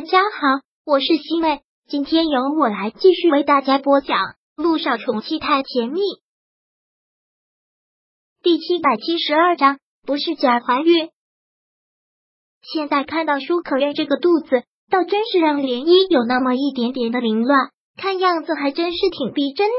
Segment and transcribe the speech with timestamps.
[0.00, 4.16] 大家好，我是西妹，今天由我来继续为大家播讲
[4.56, 6.00] 《路上宠妻太甜蜜》
[8.42, 11.10] 第七百七十二章，不是假怀孕。
[12.62, 19.76] 现在看到舒可愿这个肚子，倒真是让涟漪有那么一点点的凌乱，看样子还真是挺逼真的。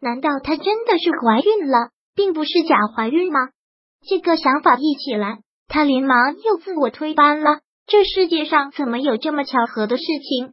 [0.00, 3.38] 难道她真的是怀孕了，并不是假怀孕吗？
[4.02, 7.60] 这个想法一起来，他连忙又自我推翻了。
[7.90, 10.52] 这世界上怎么有这么巧合的事情？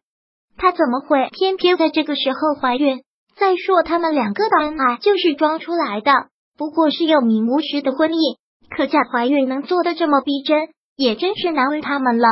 [0.57, 3.03] 她怎么会偏偏在这个时候怀孕？
[3.35, 6.11] 再说他们两个的恩爱就是装出来的，
[6.57, 8.37] 不过是有名无实的婚姻。
[8.75, 12.27] 可假怀孕能做的这么逼真，也真是难为他们了。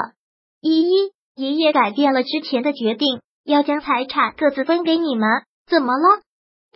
[0.60, 5.30] 依依爷爷改变了之前的决定，要将财产各自分给你们。
[5.68, 6.22] 怎么了？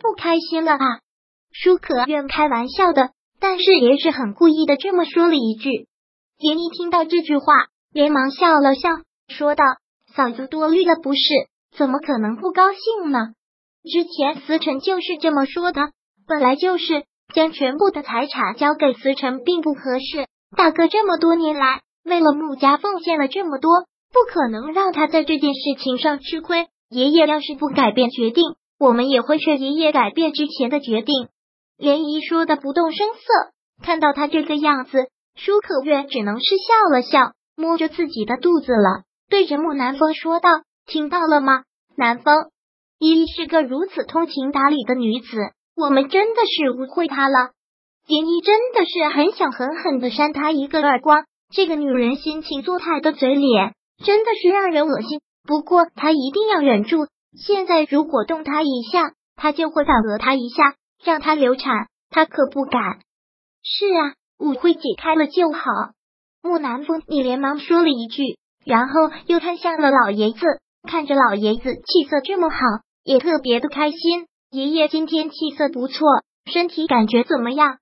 [0.00, 1.00] 不开心了啊？
[1.50, 3.10] 舒可愿开玩笑的，
[3.40, 5.88] 但是也是很故意的这么说了一句。
[6.38, 7.66] 连依听到这句话。
[7.92, 8.88] 连忙笑了笑，
[9.28, 9.64] 说道
[10.14, 11.20] ：“嫂子多虑了，不是？
[11.76, 13.18] 怎么可能不高兴呢？
[13.82, 15.90] 之前思辰就是这么说的。
[16.26, 20.28] 本来就是将全部的财产交给思辰，并不合适。
[20.56, 23.70] 大哥这么多年来为了穆家奉献了这么多，
[24.12, 26.68] 不可能让他在这件事情上吃亏。
[26.88, 28.44] 爷爷要是不改变决定，
[28.78, 31.28] 我们也会劝爷爷改变之前的决定。”
[31.76, 37.32] 莲姨说的不动声色，看到他这个样子，舒可月只能是笑了笑。
[37.60, 40.48] 摸着自己的肚子了，对着木南风说道
[40.86, 42.50] ：“听到了吗，南风？
[42.98, 45.28] 依依是个如此通情达理的女子，
[45.76, 47.50] 我们真的是误会她了。
[48.06, 51.24] 连依真的是很想狠狠的扇她一个耳光。
[51.52, 53.74] 这个女人心情作态的嘴脸，
[54.04, 55.20] 真的是让人恶心。
[55.46, 57.06] 不过她一定要忍住。
[57.36, 61.88] 现在如果动她一下，她就会反讹她一下，让她流产。
[62.08, 63.00] 她可不敢。
[63.62, 65.60] 是啊，误会解开了就好。”
[66.42, 70.40] 木南风，你连忙说了一句，然后又看向了老爷子，
[70.88, 72.56] 看着老爷子气色这么好，
[73.04, 74.26] 也特别的开心。
[74.50, 76.06] 爷爷今天气色不错，
[76.50, 77.76] 身体感觉怎么样？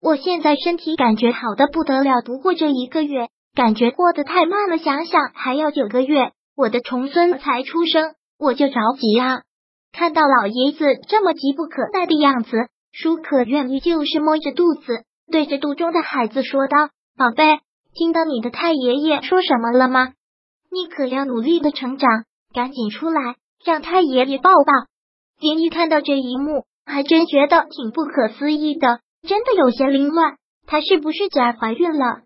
[0.00, 9.42] 我现在身体感觉好的不得了，不过这一个月感觉过得太慢了，想想还要九个月，我的重孙才出生，我就着急啊！
[9.92, 17.58] 看到老爷子这么急不可待的样子，舒可愿意就是摸着肚子，对着肚中的孩子说道：“宝贝。”
[17.94, 20.12] 听到你的太爷爷说什么了吗？
[20.70, 24.72] 你可要努力的成长，赶紧出来让太爷爷抱抱。
[25.40, 30.34] 林一看到这一幕，还真觉得挺不可思议的，真的有些凌乱。
[30.66, 32.22] 她是不是假怀孕了？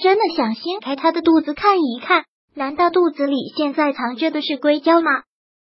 [0.00, 2.24] 真的想掀开她的肚子看一看？
[2.54, 5.10] 难道肚子里现在藏着的是硅胶吗？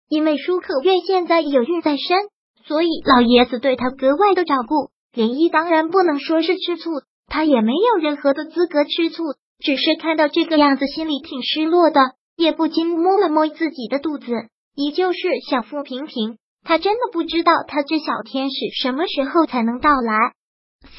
[0.10, 2.18] 因为舒可月现在有孕在身，
[2.66, 4.90] 所以老爷子对她格外的照顾。
[5.14, 6.90] 林一当然不能说是吃醋。
[7.28, 9.24] 他也没有任何的资格吃醋，
[9.60, 12.00] 只是看到这个样子，心里挺失落的，
[12.36, 14.32] 也不禁摸了摸自己的肚子，
[14.76, 15.20] 依旧是
[15.50, 16.38] 小腹平平。
[16.64, 20.34] 他真的不知道他这小天使什么时候才能到来。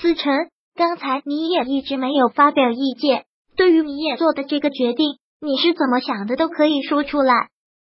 [0.00, 3.24] 思辰，刚才你也一直没有发表意见，
[3.56, 7.48] 对于你也做的这个决定，你是怎么想的都可以说出来。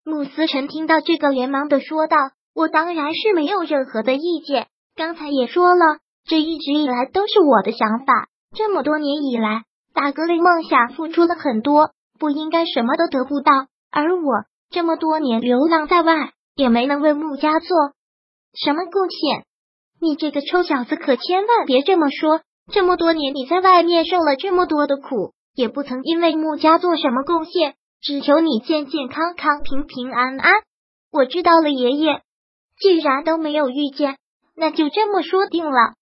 [0.05, 2.17] 穆思辰听到这个，连忙的说道
[2.55, 4.67] ：“我当然是没有任何的意见，
[4.97, 8.29] 刚才也说了。”这一直以来都是我的想法。
[8.55, 13.53] 这么多年以来，大哥为梦想付出了很多，不应该什么都得不到。
[13.91, 17.69] 而我这么多年流浪在外，也没能为穆家做
[18.55, 19.45] 什么贡献。
[20.01, 22.41] 你这个臭小子，可千万别这么说！
[22.73, 27.75] 这么多年你在外面受了这么多的苦，也不曾因为穆家做什么贡献。
[28.01, 30.53] 只求你健健康康、平平安安。
[31.13, 32.23] 我知道了，爷爷。
[32.79, 34.17] 既然都没有遇见，
[34.57, 35.95] 那就这么说定了。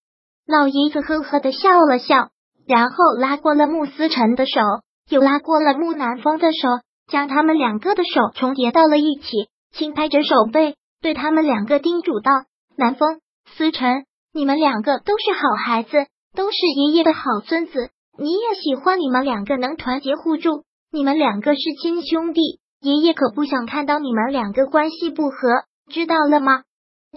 [0.50, 2.31] 老爷子呵呵的笑了笑，
[2.66, 4.61] 然后拉过了穆思辰的手，
[5.09, 6.69] 又拉过了穆南风的手，
[7.06, 12.33] 将他们两个的手重叠到了一起，轻拍着手背，对他们两个叮嘱道
[12.77, 13.21] ：“南风、
[13.56, 17.91] 思辰，你们两个都是好孩子，都是爷爷的好孙子。
[18.19, 25.37] 你也喜欢你们两个能团结互助，你们两个是亲兄弟，爷爷可不想看到你们两个关系不和，
[25.93, 26.64] 知道了吗？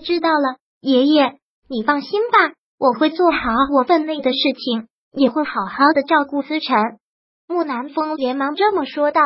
[0.03, 2.53] 知道了，爷爷，你放心吧。”
[2.83, 3.37] 我会做好
[3.71, 6.75] 我分内的事情，也会好好的照顾思辰。
[7.47, 9.21] 木南风连忙这么说道：“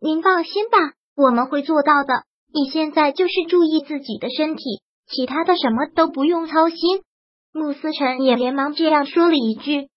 [0.00, 0.78] 您放心吧，
[1.16, 2.22] 我们会做到的。
[2.52, 4.62] 你现在就是注意自己的身体，
[5.08, 7.02] 其他的什么都不用操心。”
[7.52, 9.88] 穆思辰也连忙这样说了一句：“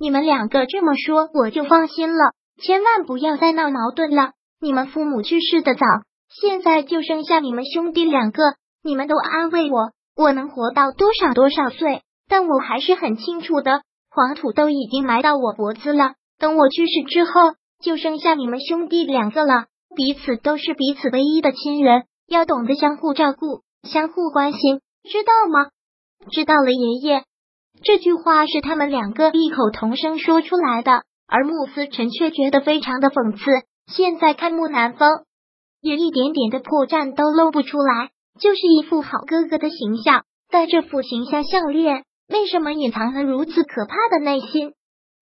[0.00, 2.32] 你们两个这么说，我就放心了。
[2.60, 4.32] 千万不要再闹矛盾了。
[4.60, 5.86] 你们父母去世的早，
[6.28, 8.42] 现在就剩下你们兄弟两个，
[8.82, 16.14] 你们都安慰我，我能活到多少多少岁。”但我还是很清楚的，黄土都已经埋到我脖子了。
[16.38, 17.30] 等我去世之后，
[17.82, 19.66] 就剩下你们兄弟两个了。
[19.94, 25.70] 彼此都是彼此唯一的亲人，要懂得相互照顾、相互关心，知道吗？
[26.30, 27.24] 知道了，爷爷。
[27.84, 33.44] 这句话是他们两个异口同声说出来的，而穆思辰却觉得非常的讽刺。
[33.92, 35.10] 现在看穆南风，
[35.80, 40.24] 也一点点的破绽都露不出来，就是一副好哥哥的形象。
[40.48, 44.72] 但这副形象项链，为什么隐藏了如此可怕的内心？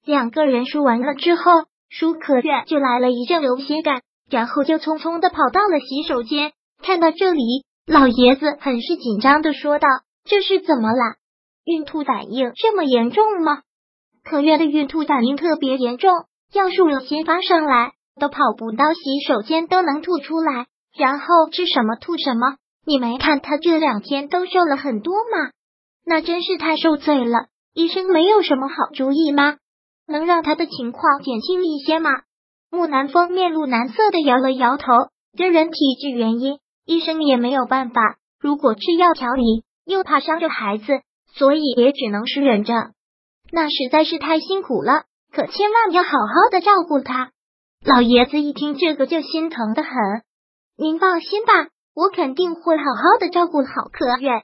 [0.06, 1.42] 两个人说完了之后，
[1.88, 6.52] 舒可月就来了一阵流血感，然后就匆匆的跑到了洗手间。
[6.82, 7.42] 看到这里，
[7.86, 9.88] 老爷子很是紧张的说道
[10.24, 11.16] ：“这是怎么了？”
[11.66, 13.62] 孕吐反应这么严重吗？
[14.22, 16.10] 可月的孕吐反应特别严重，
[16.54, 20.66] 要是我先发上来，都跑不到洗手间都能吐出来，
[20.96, 22.56] 然后吃什么吐什么。
[22.86, 25.50] 你没看他这两天都瘦了很多吗？
[26.10, 27.46] 那真是太受罪了。
[27.72, 29.58] 医生没有什么好主意吗？
[30.08, 32.10] 能让他的情况减轻一些吗？
[32.68, 34.86] 木南风面露难色的摇了摇头，
[35.38, 38.16] 个人体质原因，医生也没有办法。
[38.40, 41.02] 如果吃药调理，又怕伤着孩子。
[41.32, 42.74] 所以也只能是忍着，
[43.52, 45.04] 那实在是太辛苦了。
[45.32, 47.30] 可千万要好好的照顾他。
[47.86, 49.92] 老爷子一听这个就心疼的很。
[50.76, 54.42] 您放心吧，我肯定会好好的照顾好可月。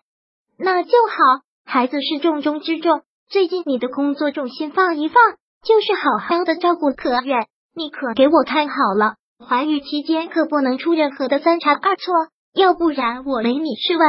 [0.57, 3.03] 那就好，孩子是重中之重。
[3.29, 5.17] 最近你的工作重心放一放，
[5.65, 7.49] 就是好好的照顾可远。
[7.75, 12.15] 你可给我看好了，怀孕期间可不能出任何的三差二错，
[12.55, 14.07] 要不然我没你是问。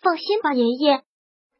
[0.00, 1.02] 放心吧，爷爷。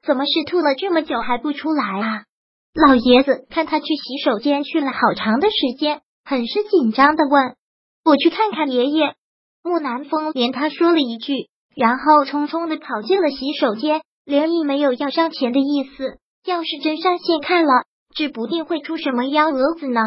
[0.03, 2.25] 怎么是吐了这么久还不出来啊？
[2.73, 7.55] 老爷子看他去洗手间去了好长的时间，很是紧张的问
[8.03, 9.15] ：“我去看看爷爷。”
[9.63, 16.19] 木南风连他说了一句，然后匆匆的跑进了洗手间，连亦没有要上前的意思。
[16.45, 20.01] 要是真上线看了，指不定会出什么幺蛾子呢。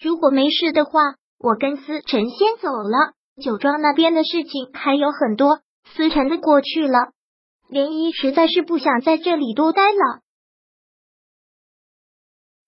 [0.00, 3.14] 如果没事的话，我跟思辰先走了。
[3.40, 7.12] 酒庄那边的事情还有很多，思辰的过去了。
[7.70, 10.22] 涟漪实在是不想在这里多待了。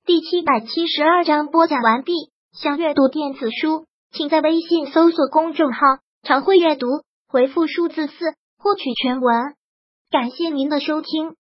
[0.07, 2.13] 第七百七十二章播讲完毕。
[2.53, 5.81] 想阅读电子书，请在微信搜索公众号
[6.23, 6.87] “常会阅读”，
[7.29, 8.15] 回复数字四
[8.59, 9.58] 获取全文。
[10.11, 11.35] 感谢您的收听。